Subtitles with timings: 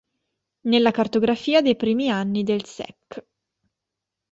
[0.61, 3.23] Nella cartografia dei primi anni del sec.